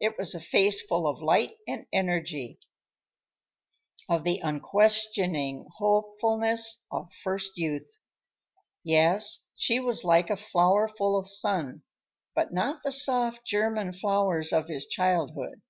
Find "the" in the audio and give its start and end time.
4.22-4.38, 12.82-12.92